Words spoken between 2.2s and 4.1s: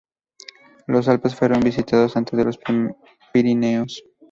de los Pirineos.